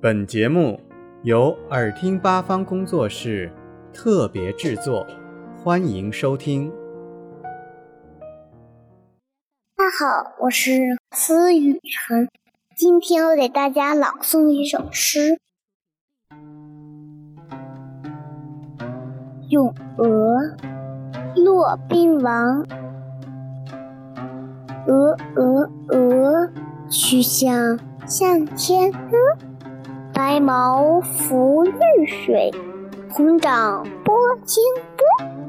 [0.00, 0.78] 本节目
[1.24, 3.50] 由耳听八方工作室
[3.92, 5.04] 特别制作，
[5.56, 6.70] 欢迎收听。
[9.74, 12.28] 大家好，我是司雨辰，
[12.76, 15.40] 今天我给大家朗诵一首诗
[19.48, 20.06] 《咏鹅》，
[21.42, 22.64] 骆宾王。
[24.86, 26.52] 鹅鹅鹅，
[26.88, 28.98] 曲项向天歌。
[30.18, 32.52] 白毛浮绿水，
[33.08, 34.60] 红掌拨清
[34.96, 35.47] 波。